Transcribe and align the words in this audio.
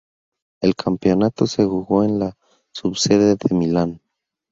El 0.63 0.73
campeonato 0.75 1.45
se 1.45 1.63
jugó 1.63 2.03
en 2.03 2.17
la 2.17 2.33
subsede 2.73 3.35
de 3.35 3.55
Milán. 3.55 4.01